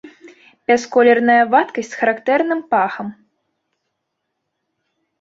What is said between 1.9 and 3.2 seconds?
з характэрным пахам.